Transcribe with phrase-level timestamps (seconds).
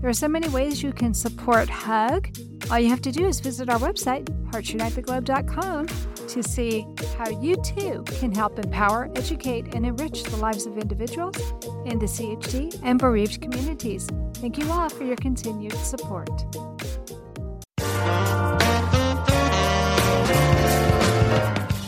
[0.00, 2.34] There are so many ways you can support HUG.
[2.70, 5.88] All you have to do is visit our website, heartsunitetheglobe.com,
[6.28, 6.86] to see
[7.18, 11.36] how you too can help empower, educate, and enrich the lives of individuals
[11.84, 14.08] in the CHD and bereaved communities.
[14.36, 16.30] Thank you all for your continued support.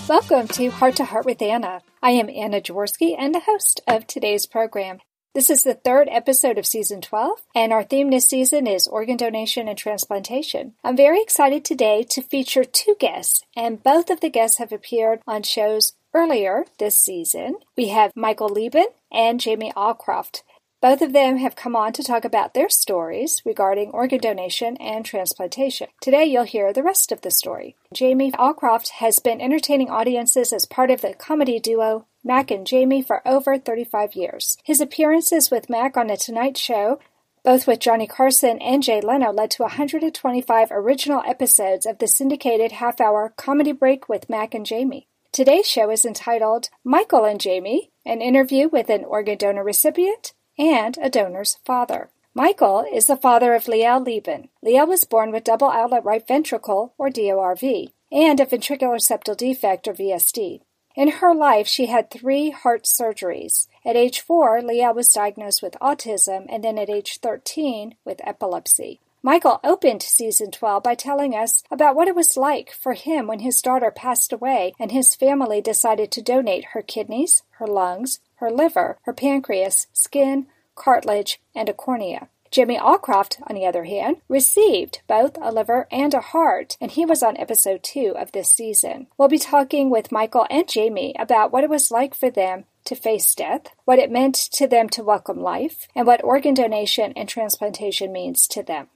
[0.07, 1.81] Welcome to Heart to Heart with Anna.
[2.03, 4.99] I am Anna Jaworski and the host of today's program.
[5.35, 9.17] This is the third episode of season 12, and our theme this season is organ
[9.17, 10.75] donation and transplantation.
[10.85, 15.21] I'm very excited today to feature two guests, and both of the guests have appeared
[15.27, 17.57] on shows earlier this season.
[17.79, 20.43] We have Michael Liben and Jamie Alcroft.
[20.83, 25.05] Both of them have come on to talk about their stories regarding organ donation and
[25.05, 25.87] transplantation.
[26.01, 27.77] Today you'll hear the rest of the story.
[27.95, 33.01] Jamie Alcroft has been entertaining audiences as part of the comedy duo Mac and Jamie
[33.01, 34.59] for over 35 years.
[34.65, 36.99] His appearances with Mac on The Tonight Show,
[37.45, 42.73] both with Johnny Carson and Jay Leno, led to 125 original episodes of the syndicated
[42.73, 45.07] half hour comedy break with Mac and Jamie.
[45.31, 50.99] Today's show is entitled Michael and Jamie, an interview with an organ donor recipient and
[50.99, 52.11] a donor's father.
[52.35, 54.49] Michael is the father of Liel Liben.
[54.65, 59.87] Liel was born with double outlet right ventricle, or DORV, and a ventricular septal defect,
[59.87, 60.63] or VSD.
[60.95, 63.67] In her life, she had three heart surgeries.
[63.85, 69.01] At age four, Liel was diagnosed with autism, and then at age 13 with epilepsy.
[69.25, 73.39] Michael opened season 12 by telling us about what it was like for him when
[73.39, 78.51] his daughter passed away and his family decided to donate her kidneys, her lungs, her
[78.51, 82.29] liver, her pancreas, skin, cartilage, and a cornea.
[82.51, 87.07] Jimmy Alcroft, on the other hand, received both a liver and a heart, and he
[87.07, 89.07] was on episode two of this season.
[89.17, 92.97] We'll be talking with Michael and Jamie about what it was like for them to
[92.97, 97.29] face death, what it meant to them to welcome life, and what organ donation and
[97.29, 98.89] transplantation means to them.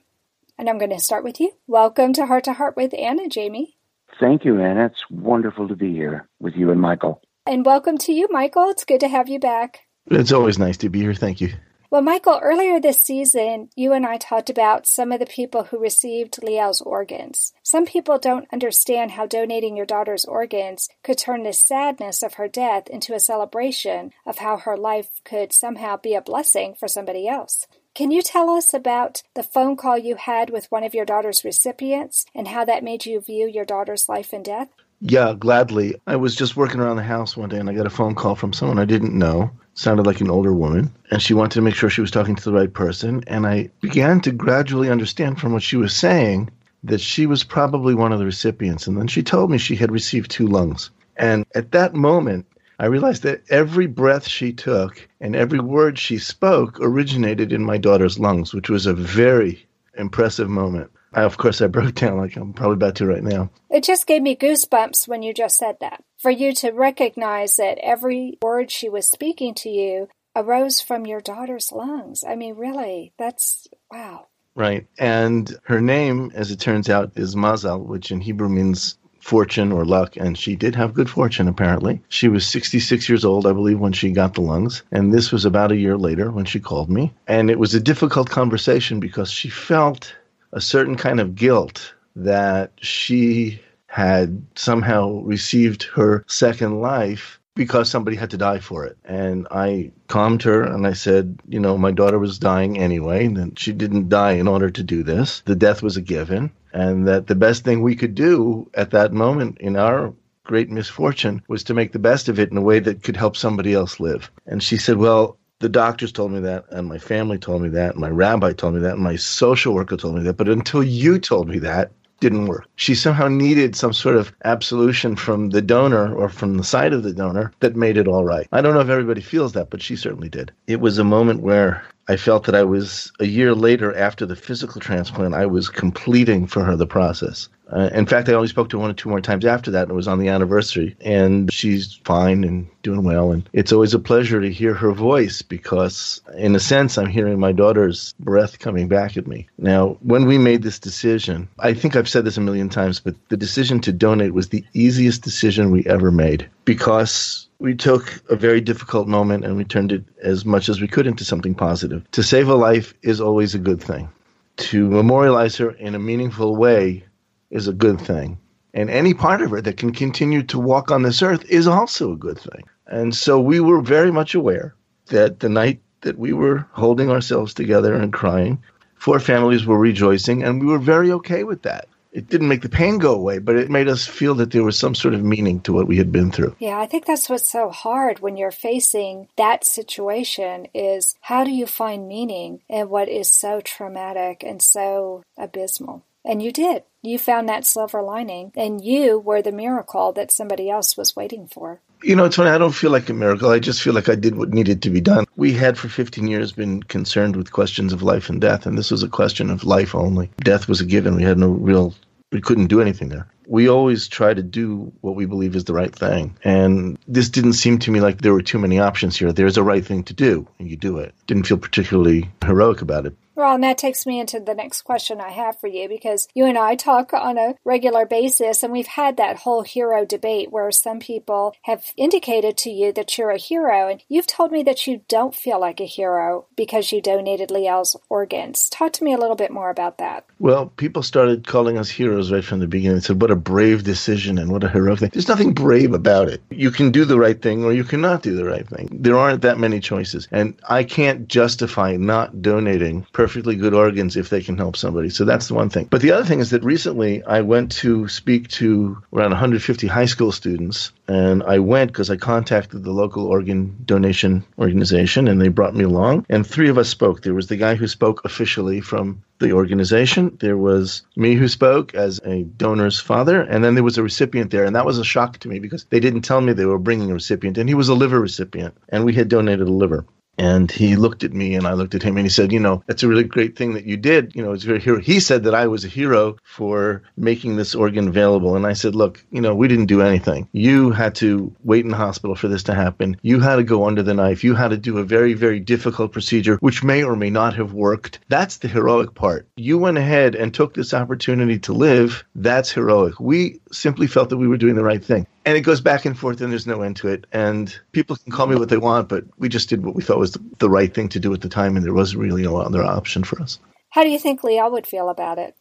[0.57, 1.53] And I'm going to start with you.
[1.67, 3.77] Welcome to Heart to Heart with Anna, Jamie.
[4.19, 4.87] Thank you, Anna.
[4.87, 7.21] It's wonderful to be here with you and Michael.
[7.47, 8.69] And welcome to you, Michael.
[8.71, 9.87] It's good to have you back.
[10.07, 11.13] It's always nice to be here.
[11.13, 11.53] Thank you.
[11.89, 15.79] Well, Michael, earlier this season, you and I talked about some of the people who
[15.79, 17.53] received Liel's organs.
[17.63, 22.49] Some people don't understand how donating your daughter's organs could turn the sadness of her
[22.49, 27.29] death into a celebration of how her life could somehow be a blessing for somebody
[27.29, 27.65] else.
[27.95, 31.45] Can you tell us about the phone call you had with one of your daughter's
[31.45, 34.67] recipients and how that made you view your daughter's life and death?
[34.99, 35.95] Yeah, gladly.
[36.07, 38.35] I was just working around the house one day and I got a phone call
[38.35, 39.51] from someone I didn't know.
[39.75, 42.43] Sounded like an older woman, and she wanted to make sure she was talking to
[42.43, 43.23] the right person.
[43.27, 46.49] And I began to gradually understand from what she was saying
[46.83, 48.87] that she was probably one of the recipients.
[48.87, 50.89] And then she told me she had received two lungs.
[51.15, 52.47] And at that moment,
[52.79, 57.77] I realized that every breath she took and every word she spoke originated in my
[57.77, 59.63] daughter's lungs, which was a very
[59.95, 60.89] impressive moment.
[61.13, 63.49] I, of course, I broke down like I'm probably about to right now.
[63.69, 66.03] It just gave me goosebumps when you just said that.
[66.17, 71.21] For you to recognize that every word she was speaking to you arose from your
[71.21, 72.23] daughter's lungs.
[72.27, 74.27] I mean, really, that's wow.
[74.55, 74.87] Right.
[74.97, 79.85] And her name, as it turns out, is Mazal, which in Hebrew means fortune or
[79.85, 82.01] luck, and she did have good fortune, apparently.
[82.07, 85.43] She was 66 years old, I believe, when she got the lungs, and this was
[85.43, 87.13] about a year later when she called me.
[87.27, 90.15] And it was a difficult conversation because she felt
[90.53, 98.15] a certain kind of guilt that she had somehow received her second life because somebody
[98.15, 98.97] had to die for it.
[99.03, 103.57] And I calmed her and I said, you know, my daughter was dying anyway, and
[103.57, 105.41] she didn't die in order to do this.
[105.45, 109.11] The death was a given, and that the best thing we could do at that
[109.11, 112.79] moment in our great misfortune was to make the best of it in a way
[112.79, 114.31] that could help somebody else live.
[114.45, 117.91] And she said, well, the doctors told me that, and my family told me that,
[117.91, 120.37] and my rabbi told me that, and my social worker told me that.
[120.37, 122.67] But until you told me that, didn't work.
[122.75, 127.03] She somehow needed some sort of absolution from the donor or from the side of
[127.03, 128.47] the donor that made it all right.
[128.51, 130.51] I don't know if everybody feels that, but she certainly did.
[130.65, 134.35] It was a moment where I felt that I was a year later after the
[134.35, 137.49] physical transplant, I was completing for her the process.
[137.71, 139.83] Uh, in fact, I only spoke to her one or two more times after that,
[139.83, 140.95] and it was on the anniversary.
[141.01, 143.31] And she's fine and doing well.
[143.31, 147.39] And it's always a pleasure to hear her voice because, in a sense, I'm hearing
[147.39, 149.47] my daughter's breath coming back at me.
[149.57, 153.15] Now, when we made this decision, I think I've said this a million times, but
[153.29, 158.35] the decision to donate was the easiest decision we ever made because we took a
[158.35, 162.09] very difficult moment and we turned it as much as we could into something positive.
[162.11, 164.09] To save a life is always a good thing.
[164.57, 167.03] To memorialize her in a meaningful way
[167.49, 168.37] is a good thing.
[168.73, 172.11] And any part of her that can continue to walk on this earth is also
[172.11, 172.63] a good thing.
[172.85, 174.75] And so we were very much aware
[175.07, 178.61] that the night that we were holding ourselves together and crying,
[178.95, 182.69] four families were rejoicing, and we were very okay with that it didn't make the
[182.69, 185.61] pain go away, but it made us feel that there was some sort of meaning
[185.61, 186.55] to what we had been through.
[186.57, 191.51] Yeah, I think that's what's so hard when you're facing that situation is how do
[191.51, 196.05] you find meaning in what is so traumatic and so abysmal?
[196.27, 196.83] And you did.
[197.01, 201.47] You found that silver lining, and you were the miracle that somebody else was waiting
[201.47, 201.79] for.
[202.03, 202.49] You know, funny.
[202.49, 203.49] I don't feel like a miracle.
[203.49, 205.25] I just feel like I did what needed to be done.
[205.37, 208.91] We had for 15 years been concerned with questions of life and death, and this
[208.91, 210.29] was a question of life only.
[210.39, 211.15] Death was a given.
[211.15, 211.95] We had no real
[212.33, 213.27] we couldn't do anything there.
[213.47, 216.37] We always try to do what we believe is the right thing.
[216.43, 219.31] And this didn't seem to me like there were too many options here.
[219.31, 221.15] There's a right thing to do, and you do it.
[221.27, 223.15] Didn't feel particularly heroic about it.
[223.37, 226.45] Well, and that takes me into the next question I have for you because you
[226.45, 230.71] and I talk on a regular basis, and we've had that whole hero debate where
[230.71, 234.87] some people have indicated to you that you're a hero, and you've told me that
[234.87, 238.71] you don't feel like a hero because you donated Liel's organs.
[238.71, 240.25] Talk to me a little bit more about that.
[240.39, 242.97] Well, people started calling us heroes right from the beginning.
[242.97, 245.09] They said, What a brave decision and what a heroic thing.
[245.13, 246.41] There's nothing brave about it.
[246.49, 248.89] You can do the right thing or you cannot do the right thing.
[248.91, 250.27] There aren't that many choices.
[250.31, 255.09] And I can't justify not donating perfectly good organs if they can help somebody.
[255.09, 255.85] So that's the one thing.
[255.89, 260.05] But the other thing is that recently I went to speak to around 150 high
[260.05, 265.47] school students, and I went because I contacted the local organ donation organization, and they
[265.47, 266.25] brought me along.
[266.29, 267.21] And three of us spoke.
[267.21, 270.37] There was the guy who spoke officially from the organization.
[270.39, 274.51] There was me who spoke as a donor's father, and then there was a recipient
[274.51, 274.65] there.
[274.65, 277.11] And that was a shock to me because they didn't tell me they were bringing
[277.11, 280.05] a recipient, and he was a liver recipient, and we had donated a liver.
[280.37, 282.83] And he looked at me and I looked at him and he said, You know,
[282.85, 284.35] that's a really great thing that you did.
[284.35, 284.99] You know, it's very hero.
[284.99, 288.55] He said that I was a hero for making this organ available.
[288.55, 290.47] And I said, Look, you know, we didn't do anything.
[290.51, 293.17] You had to wait in the hospital for this to happen.
[293.21, 294.43] You had to go under the knife.
[294.43, 297.73] You had to do a very, very difficult procedure, which may or may not have
[297.73, 298.19] worked.
[298.29, 299.47] That's the heroic part.
[299.55, 302.23] You went ahead and took this opportunity to live.
[302.35, 303.19] That's heroic.
[303.19, 306.19] We simply felt that we were doing the right thing and it goes back and
[306.19, 309.07] forth and there's no end to it and people can call me what they want
[309.07, 311.41] but we just did what we thought was the, the right thing to do at
[311.41, 313.57] the time and there wasn't really no other option for us
[313.89, 315.55] how do you think Liel would feel about it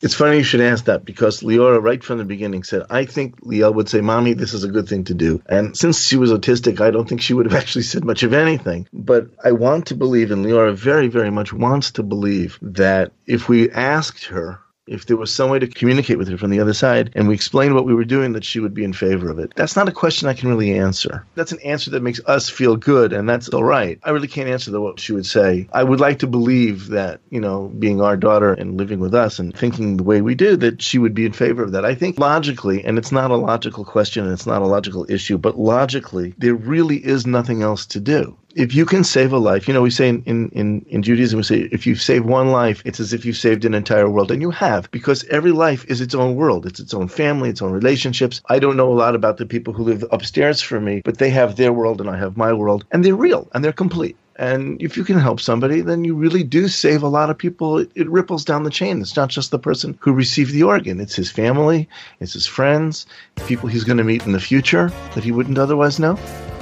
[0.00, 3.38] it's funny you should ask that because Leora, right from the beginning, said, I think
[3.42, 5.42] Liel would say, Mommy, this is a good thing to do.
[5.44, 8.32] And since she was autistic, I don't think she would have actually said much of
[8.32, 8.88] anything.
[8.94, 13.46] But I want to believe, and Leora very, very much wants to believe, that if
[13.46, 16.74] we asked her if there was some way to communicate with her from the other
[16.74, 19.38] side and we explained what we were doing, that she would be in favor of
[19.38, 19.52] it.
[19.54, 21.24] That's not a question I can really answer.
[21.34, 24.00] That's an answer that makes us feel good, and that's all right.
[24.02, 25.68] I really can't answer the, what she would say.
[25.72, 29.38] I would like to believe that, you know, being our daughter and living with us
[29.38, 31.84] and thinking the way we do, that she would be in favor of that.
[31.84, 35.38] I think logically, and it's not a logical question and it's not a logical issue,
[35.38, 39.68] but logically, there really is nothing else to do if you can save a life,
[39.68, 42.82] you know, we say in, in, in Judaism, we say if you save one life,
[42.84, 44.30] it's as if you saved an entire world.
[44.30, 46.66] And you have, because every life is its own world.
[46.66, 48.40] It's its own family, its own relationships.
[48.48, 51.30] I don't know a lot about the people who live upstairs from me, but they
[51.30, 52.84] have their world and I have my world.
[52.90, 54.16] And they're real and they're complete.
[54.36, 57.78] And if you can help somebody, then you really do save a lot of people.
[57.78, 59.02] It, it, ripples down the chain.
[59.02, 61.86] It's not just the person who received the organ, it's his family,
[62.20, 63.04] it's his friends,
[63.46, 66.16] people he's going to meet in the future that he wouldn't otherwise know.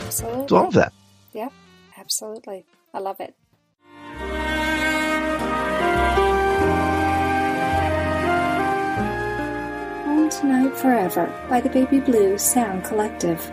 [0.07, 0.43] Absolutely.
[0.43, 0.93] It's all of that.
[2.09, 2.65] Absolutely.
[2.95, 3.35] I love it.
[10.07, 13.53] Home Tonight Forever by the Baby Blue Sound Collective.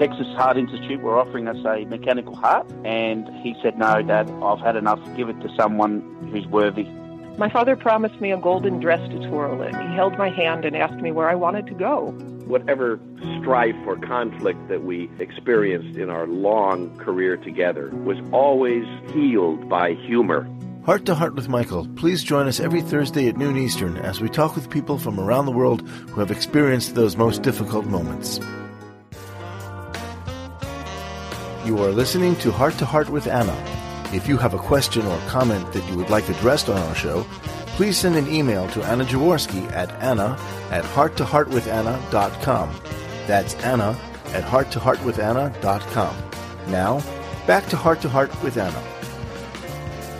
[0.00, 4.58] Texas Heart Institute were offering us a mechanical heart, and he said, No, Dad, I've
[4.60, 4.98] had enough.
[5.14, 6.00] Give it to someone
[6.32, 6.84] who's worthy.
[7.36, 9.74] My father promised me a golden dress to twirl in.
[9.74, 12.12] He held my hand and asked me where I wanted to go.
[12.46, 12.98] Whatever
[13.40, 19.92] strife or conflict that we experienced in our long career together was always healed by
[19.92, 20.48] humor.
[20.86, 21.86] Heart to Heart with Michael.
[21.96, 25.44] Please join us every Thursday at noon Eastern as we talk with people from around
[25.44, 28.40] the world who have experienced those most difficult moments.
[31.64, 33.54] You are listening to Heart to Heart with Anna.
[34.14, 37.26] If you have a question or comment that you would like addressed on our show,
[37.76, 40.38] please send an email to Anna Jaworski at anna
[40.70, 42.80] at hearttoheartwithanna.com.
[43.26, 43.96] That's Anna
[44.28, 46.16] at hearttoheartwithanna.com.
[46.68, 47.02] Now,
[47.46, 48.82] back to Heart to Heart with Anna.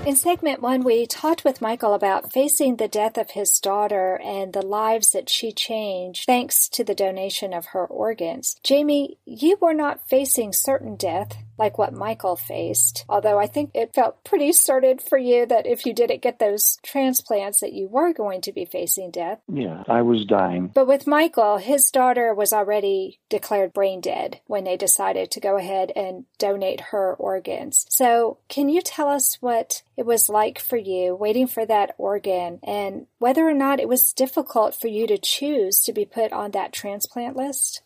[0.06, 4.54] In segment one, we talked with Michael about facing the death of his daughter and
[4.54, 8.56] the lives that she changed thanks to the donation of her organs.
[8.64, 13.04] Jamie, you were not facing certain death like what Michael faced.
[13.08, 16.78] Although I think it felt pretty certain for you that if you didn't get those
[16.82, 19.40] transplants that you were going to be facing death.
[19.46, 20.68] Yeah, I was dying.
[20.74, 25.56] But with Michael, his daughter was already declared brain dead when they decided to go
[25.56, 27.84] ahead and donate her organs.
[27.90, 32.58] So can you tell us what it was like for you waiting for that organ
[32.62, 36.52] and whether or not it was difficult for you to choose to be put on
[36.52, 37.82] that transplant list?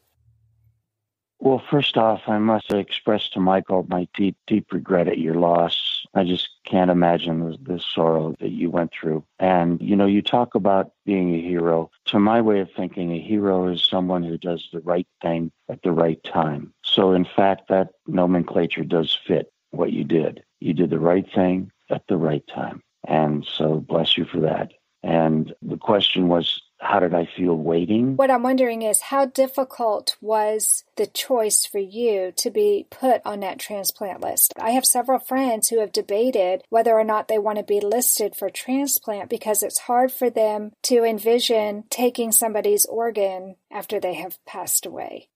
[1.41, 6.07] Well, first off, I must express to Michael my deep, deep regret at your loss.
[6.15, 9.25] I just can't imagine the, the, sorrow that you went through.
[9.39, 11.91] And, you know, you talk about being a hero.
[12.07, 15.83] To my way of thinking, a hero is someone who does the right thing at
[15.83, 16.73] the right time.
[16.83, 20.43] So, in fact, that nomenclature does fit what you did.
[20.61, 22.81] You did the right thing at the right time.
[23.07, 24.73] And so, bless you for that.
[25.03, 28.17] And the question was, how did I feel waiting?
[28.17, 33.41] What I'm wondering is how difficult was the choice for you to be put on
[33.41, 34.53] that transplant list?
[34.61, 38.37] I have several friends who have debated whether or not they want to be listed
[38.37, 44.39] for transplant because it's hard for them to envision taking somebody's organ after they have
[44.45, 45.29] passed away.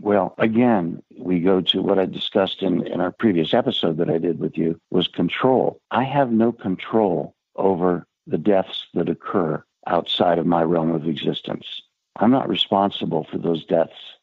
[0.00, 4.18] Well, again, we go to what I discussed in, in our previous episode that I
[4.18, 5.80] did with you was control.
[5.90, 11.82] I have no control over the deaths that occur outside of my realm of existence.
[12.16, 14.16] I'm not responsible for those deaths.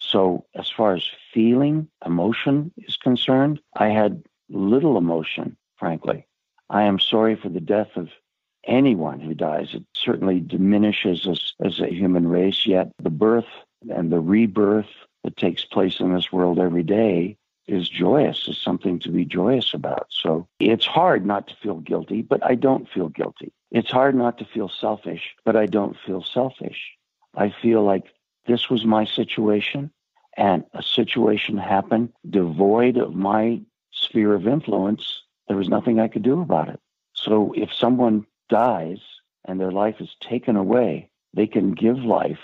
[0.00, 6.26] So, as far as feeling, emotion is concerned, I had little emotion, frankly.
[6.70, 8.10] I am sorry for the death of
[8.64, 9.70] anyone who dies.
[9.72, 13.48] It certainly diminishes us as a human race, yet the birth
[13.90, 14.90] and the rebirth
[15.24, 17.37] that takes place in this world every day
[17.68, 20.06] is joyous, is something to be joyous about.
[20.08, 23.52] So it's hard not to feel guilty, but I don't feel guilty.
[23.70, 26.80] It's hard not to feel selfish, but I don't feel selfish.
[27.36, 28.04] I feel like
[28.46, 29.90] this was my situation
[30.36, 33.60] and a situation happened devoid of my
[33.90, 35.22] sphere of influence.
[35.48, 36.80] There was nothing I could do about it.
[37.12, 39.00] So if someone dies
[39.44, 42.38] and their life is taken away, they can give life,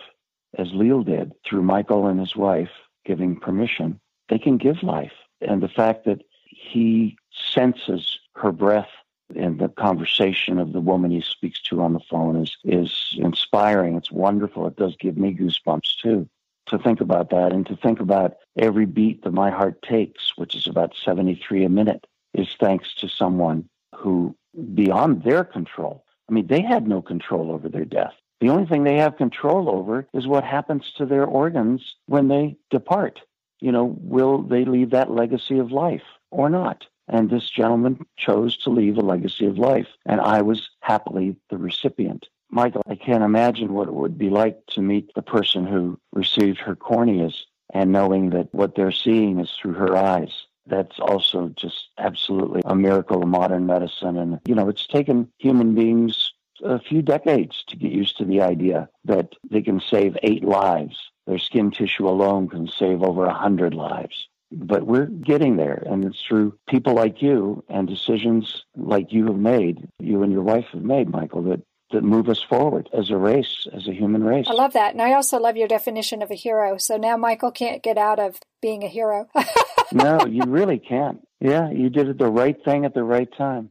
[0.58, 2.70] as Liel did through Michael and his wife
[3.06, 5.12] giving permission they can give life.
[5.40, 8.90] And the fact that he senses her breath
[9.34, 13.96] in the conversation of the woman he speaks to on the phone is, is inspiring.
[13.96, 14.66] It's wonderful.
[14.66, 16.28] It does give me goosebumps too
[16.66, 20.54] to think about that and to think about every beat that my heart takes, which
[20.54, 24.34] is about 73 a minute, is thanks to someone who,
[24.74, 28.14] beyond their control, I mean, they had no control over their death.
[28.40, 32.56] The only thing they have control over is what happens to their organs when they
[32.70, 33.20] depart
[33.60, 36.86] you know, will they leave that legacy of life or not?
[37.08, 41.58] And this gentleman chose to leave a legacy of life, and I was happily the
[41.58, 42.28] recipient.
[42.50, 46.58] Michael, I can't imagine what it would be like to meet the person who received
[46.60, 47.34] her corneas
[47.72, 50.46] and knowing that what they're seeing is through her eyes.
[50.66, 54.16] That's also just absolutely a miracle of modern medicine.
[54.16, 56.32] And, you know, it's taken human beings
[56.62, 60.96] a few decades to get used to the idea that they can save eight lives
[61.26, 64.28] their skin tissue alone can save over a 100 lives.
[64.52, 69.36] But we're getting there, and it's through people like you and decisions like you have
[69.36, 71.62] made, you and your wife have made, Michael, that
[71.94, 74.46] that move us forward as a race, as a human race.
[74.48, 74.92] I love that.
[74.92, 76.76] And I also love your definition of a hero.
[76.76, 79.28] So now Michael can't get out of being a hero.
[79.92, 81.20] no, you really can't.
[81.40, 83.70] Yeah, you did the right thing at the right time.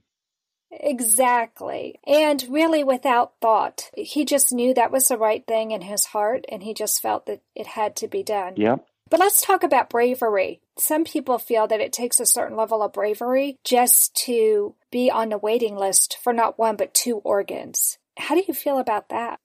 [0.80, 2.00] Exactly.
[2.06, 3.90] And really without thought.
[3.96, 7.26] He just knew that was the right thing in his heart and he just felt
[7.28, 8.54] that it had to be done.
[8.58, 8.86] Yep.
[9.10, 10.60] But let's talk about bravery.
[10.78, 15.30] Some people feel that it takes a certain level of bravery just to be on
[15.30, 18.00] the waiting list for not one but two organs.
[18.18, 19.40] How do you feel about that?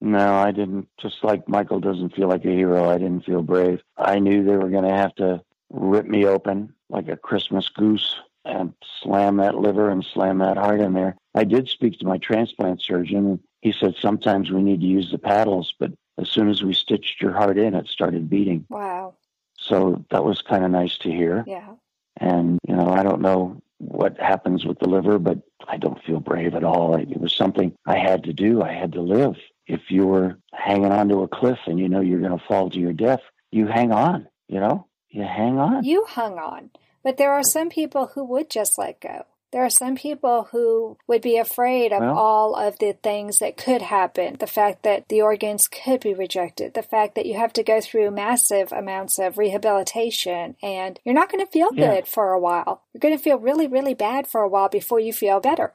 [0.00, 0.88] No, I didn't.
[1.00, 3.80] Just like Michael doesn't feel like a hero, I didn't feel brave.
[3.96, 8.14] I knew they were going to have to rip me open like a Christmas goose
[8.48, 11.16] and slam that liver and slam that heart in there.
[11.34, 13.26] I did speak to my transplant surgeon.
[13.26, 16.72] and He said sometimes we need to use the paddles, but as soon as we
[16.72, 18.66] stitched your heart in, it started beating.
[18.68, 19.14] Wow.
[19.58, 21.44] So that was kind of nice to hear.
[21.46, 21.74] Yeah.
[22.16, 25.38] And, you know, I don't know what happens with the liver, but
[25.68, 26.96] I don't feel brave at all.
[26.96, 28.62] It was something I had to do.
[28.62, 29.36] I had to live.
[29.66, 32.78] If you were hanging onto a cliff and you know you're going to fall to
[32.78, 33.20] your death,
[33.52, 35.84] you hang on, you know, you hang on.
[35.84, 36.70] You hung on.
[37.02, 39.24] But there are some people who would just let go.
[39.50, 43.56] There are some people who would be afraid of Well- all of the things that
[43.56, 44.36] could happen.
[44.38, 47.80] The fact that the organs could be rejected, the fact that you have to go
[47.80, 51.94] through massive amounts of rehabilitation, and you're not going to feel Yeah.
[51.94, 52.82] good for a while.
[52.92, 55.72] You're going to feel really, really bad for a while before you feel better.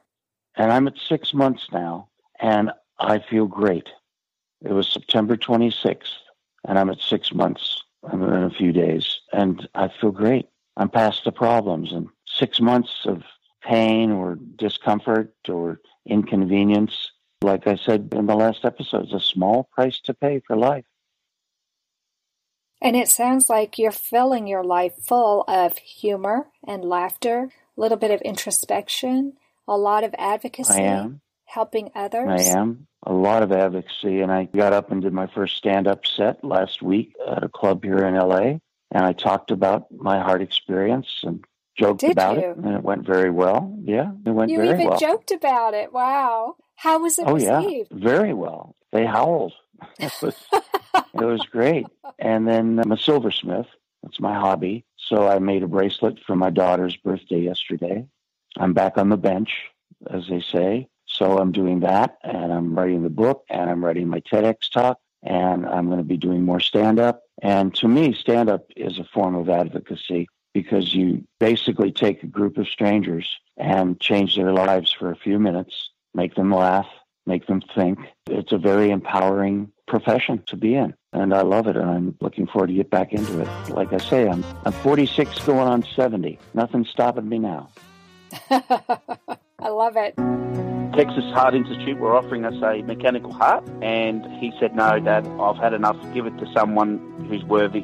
[0.56, 3.88] And I'm at six months now, and I feel great.
[4.62, 6.12] It was September 26th,
[6.64, 7.82] and I'm at six months.
[8.04, 10.48] I'm in a few days, and I feel great.
[10.76, 13.22] I'm past the problems, and six months of
[13.62, 17.12] pain or discomfort or inconvenience,
[17.42, 20.84] like I said in the last episode, is a small price to pay for life.
[22.82, 27.96] And it sounds like you're filling your life full of humor and laughter, a little
[27.96, 29.34] bit of introspection,
[29.66, 31.20] a lot of advocacy, I am.
[31.46, 32.28] helping others.
[32.28, 32.86] I am.
[33.06, 34.20] A lot of advocacy.
[34.20, 37.48] And I got up and did my first stand up set last week at a
[37.48, 38.58] club here in LA.
[38.94, 41.44] And I talked about my heart experience and
[41.76, 42.50] joked Did about you?
[42.52, 42.56] it.
[42.58, 43.76] And it went very well.
[43.82, 45.92] Yeah, it went You very even joked about it.
[45.92, 46.56] Wow.
[46.76, 47.60] How was it oh, yeah.
[47.92, 48.76] Very well.
[48.92, 49.54] They howled.
[50.00, 51.86] it, was, it was great.
[52.18, 53.66] And then I'm a silversmith.
[54.02, 54.86] That's my hobby.
[54.96, 58.06] So I made a bracelet for my daughter's birthday yesterday.
[58.56, 59.50] I'm back on the bench,
[60.10, 60.88] as they say.
[61.06, 64.98] So I'm doing that, and I'm writing the book, and I'm writing my TEDx talk,
[65.24, 67.22] and I'm going to be doing more stand up.
[67.42, 72.28] And to me, stand up is a form of advocacy because you basically take a
[72.28, 76.86] group of strangers and change their lives for a few minutes, make them laugh,
[77.26, 77.98] make them think.
[78.26, 80.94] It's a very empowering profession to be in.
[81.12, 83.70] And I love it, and I'm looking forward to get back into it.
[83.70, 86.38] Like I say, I'm I'm 46 going on 70.
[86.54, 87.68] Nothing's stopping me now.
[88.50, 90.14] I love it.
[90.94, 95.56] Texas Heart Institute were offering us a mechanical heart, and he said, No, Dad, I've
[95.56, 95.96] had enough.
[96.14, 97.82] Give it to someone who's worthy.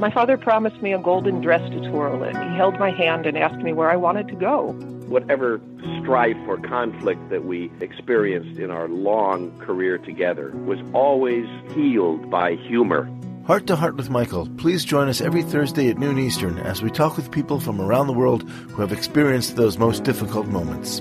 [0.00, 2.34] My father promised me a golden dress to twirl in.
[2.34, 4.72] He held my hand and asked me where I wanted to go.
[5.06, 5.60] Whatever
[6.00, 12.56] strife or conflict that we experienced in our long career together was always healed by
[12.56, 13.08] humor.
[13.46, 14.48] Heart to Heart with Michael.
[14.58, 18.08] Please join us every Thursday at noon Eastern as we talk with people from around
[18.08, 21.00] the world who have experienced those most difficult moments.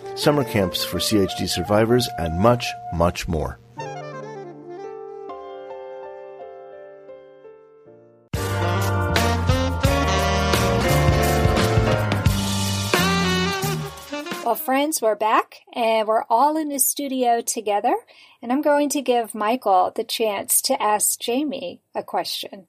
[0.15, 3.59] summer camps for CHD survivors, and much, much more.
[14.51, 17.95] Well, friends, we're back and we're all in the studio together.
[18.41, 22.67] And I'm going to give Michael the chance to ask Jamie a question.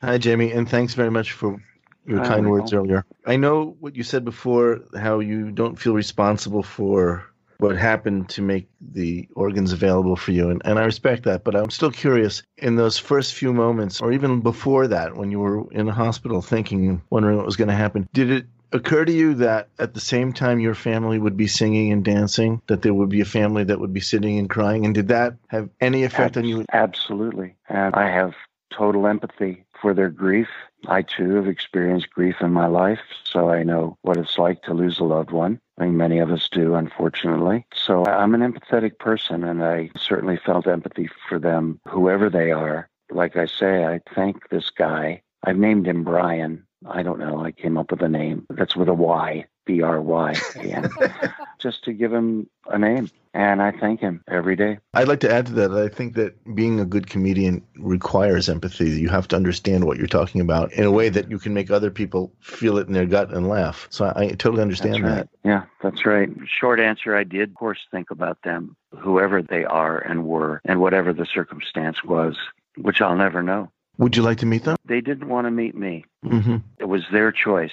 [0.00, 1.62] Hi, Jamie, and thanks very much for
[2.06, 2.52] your Hi, kind Michael.
[2.52, 3.04] words earlier.
[3.26, 7.24] I know what you said before, how you don't feel responsible for
[7.58, 11.54] what happened to make the organs available for you, and, and I respect that, but
[11.54, 15.70] I'm still curious in those first few moments, or even before that, when you were
[15.70, 19.34] in the hospital thinking, wondering what was going to happen, did it occur to you
[19.34, 23.10] that at the same time your family would be singing and dancing, that there would
[23.10, 24.84] be a family that would be sitting and crying?
[24.84, 26.64] And did that have any effect on you?
[26.72, 27.54] Absolutely.
[27.68, 28.32] And I have
[28.76, 30.48] total empathy for their grief.
[30.86, 34.74] I too have experienced grief in my life, so I know what it's like to
[34.74, 35.60] lose a loved one.
[35.78, 37.66] I think many of us do, unfortunately.
[37.74, 42.88] So I'm an empathetic person, and I certainly felt empathy for them, whoever they are.
[43.10, 45.22] Like I say, I thank this guy.
[45.44, 46.66] I've named him Brian.
[46.86, 47.44] I don't know.
[47.44, 50.90] I came up with a name that's with a Y, B R Y A N,
[51.58, 53.10] just to give him a name.
[53.34, 54.78] And I thank him every day.
[54.92, 55.72] I'd like to add to that.
[55.72, 58.90] I think that being a good comedian requires empathy.
[58.90, 61.70] You have to understand what you're talking about in a way that you can make
[61.70, 63.86] other people feel it in their gut and laugh.
[63.90, 65.14] So I, I totally understand right.
[65.14, 65.28] that.
[65.44, 66.28] Yeah, that's right.
[66.46, 70.80] Short answer I did, of course, think about them, whoever they are and were, and
[70.80, 72.36] whatever the circumstance was,
[72.76, 73.70] which I'll never know.
[73.98, 74.76] Would you like to meet them?
[74.84, 76.04] They didn't want to meet me.
[76.24, 76.56] Mm-hmm.
[76.78, 77.70] It was their choice.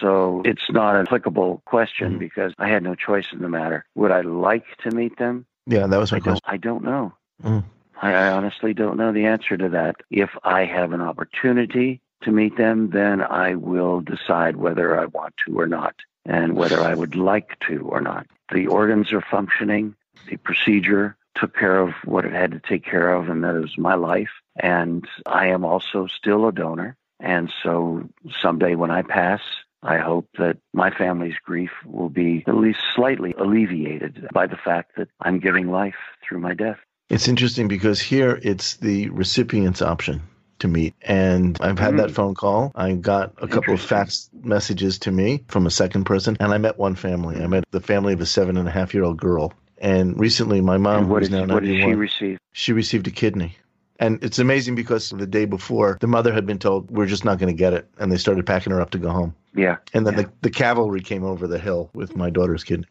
[0.00, 2.18] So it's not an applicable question Mhm.
[2.18, 3.84] because I had no choice in the matter.
[3.94, 5.46] Would I like to meet them?
[5.66, 6.54] Yeah, that was my I don't, question.
[6.54, 7.12] I don't know.
[7.42, 7.64] Mm.
[8.00, 9.96] I, I honestly don't know the answer to that.
[10.10, 15.34] If I have an opportunity to meet them, then I will decide whether I want
[15.46, 18.26] to or not, and whether I would like to or not.
[18.52, 19.94] The organs are functioning.
[20.28, 23.78] The procedure took care of what it had to take care of, and that is
[23.78, 24.30] my life.
[24.56, 26.96] And I am also still a donor.
[27.18, 28.08] And so
[28.40, 29.40] someday when I pass,
[29.82, 34.92] I hope that my family's grief will be at least slightly alleviated by the fact
[34.96, 36.78] that I'm giving life through my death.
[37.08, 40.22] It's interesting because here it's the recipient's option
[40.60, 40.94] to meet.
[41.02, 42.14] And I've had that Mm.
[42.14, 42.70] phone call.
[42.76, 46.58] I got a couple of fax messages to me from a second person, and I
[46.58, 47.42] met one family.
[47.42, 49.52] I met the family of a seven and a half year old girl.
[49.78, 52.38] And recently, my mom, who's now what did she receive?
[52.52, 53.56] she received a kidney.
[53.98, 57.38] And it's amazing because the day before, the mother had been told, We're just not
[57.38, 57.88] going to get it.
[57.98, 59.34] And they started packing her up to go home.
[59.54, 59.76] Yeah.
[59.92, 60.22] And then Yeah.
[60.22, 62.86] the, the cavalry came over the hill with my daughter's kid.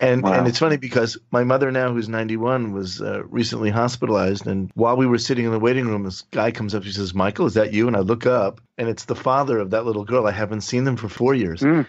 [0.00, 0.32] And Wow.
[0.32, 4.46] and it's funny because my mother now, who's 91, was uh, recently hospitalized.
[4.46, 6.82] And while we were sitting in the waiting room, this guy comes up.
[6.82, 9.70] He says, "Michael, is that you?" And I look up, and it's the father of
[9.70, 10.26] that little girl.
[10.26, 11.60] I haven't seen them for four years.
[11.60, 11.86] Mm.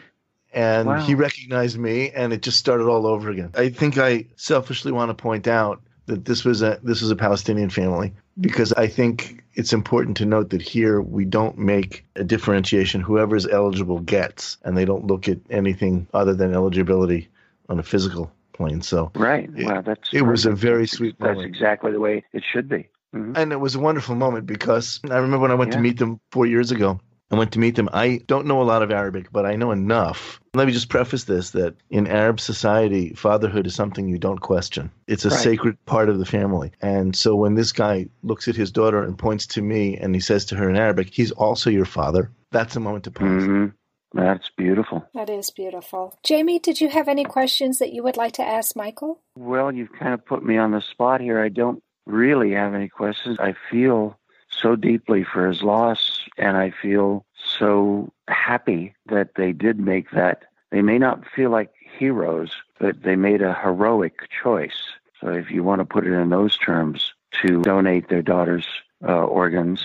[0.54, 1.00] And Wow.
[1.02, 3.50] he recognized me, and it just started all over again.
[3.56, 7.16] I think I selfishly want to point out that this was a this was a
[7.16, 12.24] Palestinian family because I think it's important to note that here we don't make a
[12.24, 13.02] differentiation.
[13.02, 17.30] Whoever's eligible gets, and they don't look at anything other than eligibility
[17.70, 18.82] on a physical plane.
[18.82, 19.50] So, Right.
[19.56, 21.48] It- wow, that's it was a very sweet That's moment.
[21.56, 22.88] exactly the way it should be.
[23.14, 23.38] Mhm.
[23.38, 26.20] and it was a wonderful moment because I remember when I went to meet them
[26.32, 27.00] four years ago.
[27.32, 27.90] I went to meet them.
[27.92, 30.40] I don't know a lot of Arabic, but I know enough.
[30.54, 34.92] Let me just preface this that in Arab society, fatherhood is something you don't question.
[35.08, 35.40] It's a Right.
[35.40, 36.72] sacred part of the family.
[36.82, 40.22] And so when this guy looks at his daughter and points to me and he
[40.22, 43.44] says to her in Arabic, he's also your father, that's a moment to pause.
[43.44, 43.74] Mhm.
[44.14, 45.04] That's beautiful.
[45.14, 46.18] That is beautiful.
[46.24, 49.20] Jamie, did you have any questions that you would like to ask Michael?
[49.36, 51.40] Well, you've kind of put me on the spot here.
[51.42, 53.38] I don't really have any questions.
[53.42, 54.18] I feel
[54.62, 60.46] so deeply for his loss, and I feel so happy that they did make that.
[60.72, 64.82] They may not feel like heroes, but they made a heroic choice.
[65.22, 68.68] So, if you want to put it in those terms, to donate their daughter's
[69.08, 69.84] uh, organs,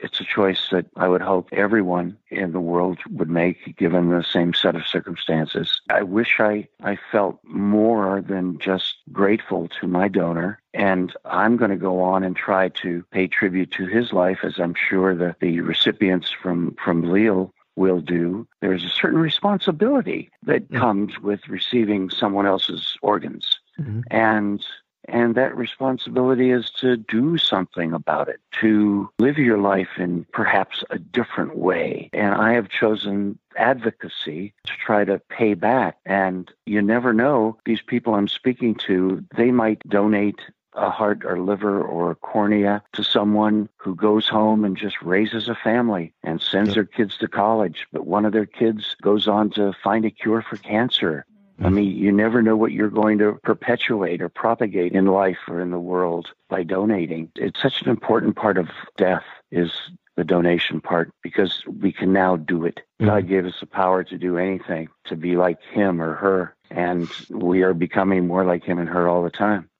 [0.00, 4.22] it's a choice that I would hope everyone in the world would make given the
[4.22, 5.80] same set of circumstances.
[5.88, 10.60] I wish I, I felt more than just grateful to my donor.
[10.76, 14.58] And I'm going to go on and try to pay tribute to his life, as
[14.58, 18.46] I'm sure that the recipients from, from Liel will do.
[18.60, 20.78] There's a certain responsibility that Yeah.
[20.78, 23.58] comes with receiving someone else's organs.
[23.78, 24.02] Mhm.
[24.10, 24.64] And
[25.08, 30.82] and that responsibility is to do something about it, to live your life in perhaps
[30.90, 32.10] a different way.
[32.12, 35.98] And I have chosen advocacy to try to pay back.
[36.04, 40.40] And you never know, these people I'm speaking to, they might donate
[40.76, 45.48] a heart or liver or a cornea to someone who goes home and just raises
[45.48, 46.74] a family and sends Yep.
[46.74, 47.86] their kids to college.
[47.92, 51.24] But one of their kids goes on to find a cure for cancer.
[51.64, 55.62] I mean, you never know what you're going to perpetuate or propagate in life or
[55.62, 57.30] in the world by donating.
[57.34, 59.72] It's such an important part of death is
[60.16, 62.82] the donation part because we can now do it.
[63.00, 63.06] Mhm.
[63.06, 67.08] God gave us the power to do anything, to be like him or her, and
[67.30, 69.70] we are becoming more like him and her all the time.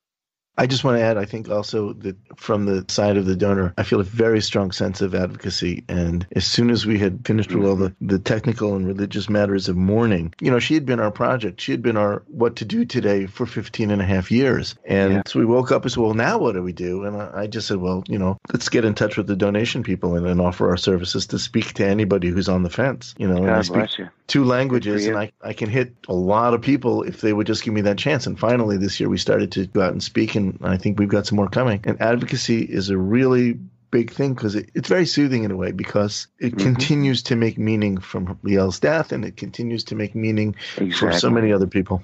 [0.59, 3.75] I just want to add, I think also that from the side of the donor,
[3.77, 5.85] I feel a very strong sense of advocacy.
[5.89, 9.69] And as soon as we had finished with all the, the technical and religious matters
[9.69, 11.61] of mourning, you know, she had been our project.
[11.61, 14.75] She had been our what to do today for 15 and a half years.
[14.87, 15.23] And Yeah.
[15.27, 17.05] so we woke up and said, well, now what do we do?
[17.05, 19.83] And I, I just said, well, you know, let's get in touch with the donation
[19.83, 23.15] people and, and offer our services to speak to anybody who's on the fence.
[23.19, 24.09] You know, and I God speak you.
[24.27, 27.63] two languages and I, I can hit a lot of people if they would just
[27.63, 30.35] give me that chance and finally this year we started to go out and speak
[30.35, 33.59] and i think we've got some more coming and advocacy is a really
[33.91, 36.59] big thing because it, it's very soothing in a way because it Mhm.
[36.59, 40.55] continues to make meaning from Liel's death and it continues to make meaning
[40.99, 42.03] for so many other people.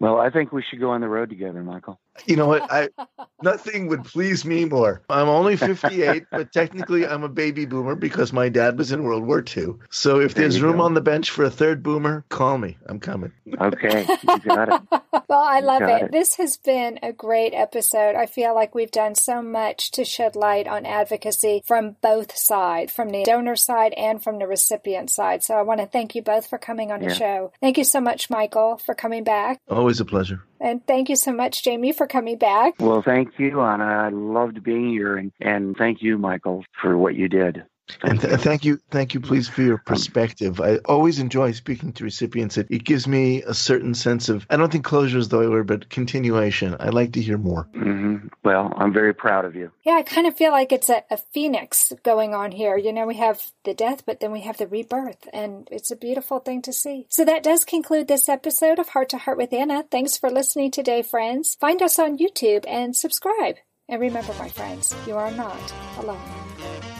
[0.00, 2.00] Well, I think we should go on the road together, Michael.
[2.26, 2.70] You know what?
[2.70, 2.88] I
[3.42, 5.00] nothing would please me more.
[5.08, 9.24] I'm only 58, but technically I'm a baby boomer because my dad was in World
[9.26, 9.74] War II.
[9.90, 10.82] So if There there's room go.
[10.82, 12.76] on the bench for a third boomer, call me.
[12.86, 13.32] I'm coming.
[13.60, 14.82] Okay, you got it.
[15.28, 16.02] well, I You love it.
[16.04, 16.12] it.
[16.12, 18.16] This has been a great episode.
[18.16, 22.92] I feel like we've done so much to shed light on advocacy from both sides,
[22.92, 25.42] from the donor side and from the recipient side.
[25.42, 27.52] So I want to thank you both for coming on the show.
[27.60, 29.60] Thank you so much, Michael, for coming back.
[29.68, 30.42] Always a pleasure.
[30.60, 32.74] And thank you so much, Jamie, for coming back.
[32.78, 33.84] Well, thank you, Anna.
[33.84, 37.64] I loved being here, and, and thank you, Michael, for what you did.
[38.02, 40.60] And th- thank you, thank you, please, for your perspective.
[40.60, 42.56] I always enjoy speaking to recipients.
[42.58, 45.50] It, it gives me a certain sense of, I don't think closure is the right
[45.50, 46.76] word, but continuation.
[46.80, 47.64] I like to hear more.
[47.74, 49.72] hmm Well, I'm very proud of you.
[49.82, 52.76] Yeah, I kind of feel like it's a, a phoenix going on here.
[52.76, 55.96] You know, we have the death, but then we have the rebirth, and it's a
[55.96, 57.06] beautiful thing to see.
[57.08, 59.84] So that does conclude this episode of Heart to Heart with Anna.
[59.90, 61.56] Thanks for listening today, friends.
[61.60, 63.56] Find us on YouTube and subscribe.
[63.88, 66.99] And remember, my friends, you are not alone.